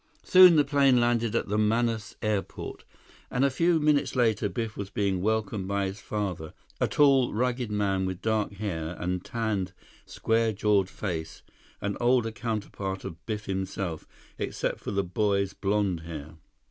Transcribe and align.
Soon, 0.23 0.55
the 0.55 0.63
plane 0.65 0.99
landed 0.99 1.35
at 1.35 1.47
the 1.47 1.59
Manaus 1.59 2.15
airport, 2.23 2.85
and 3.29 3.45
a 3.45 3.51
few 3.51 3.79
minutes 3.79 4.15
later, 4.15 4.49
Biff 4.49 4.75
was 4.75 4.89
being 4.89 5.21
welcomed 5.21 5.67
by 5.67 5.85
his 5.85 6.01
father, 6.01 6.55
a 6.79 6.87
tall, 6.87 7.31
rugged 7.35 7.69
man 7.69 8.07
with 8.07 8.19
dark 8.19 8.53
hair 8.53 8.95
and 8.99 9.23
tanned, 9.23 9.73
square 10.07 10.53
jawed 10.53 10.89
face, 10.89 11.43
an 11.81 11.97
older 12.01 12.31
counterpart 12.31 13.05
of 13.05 13.23
Biff 13.27 13.45
himself, 13.45 14.07
except 14.39 14.79
for 14.79 14.89
the 14.89 15.03
boy's 15.03 15.53
blond 15.53 15.99
hair. 15.99 16.33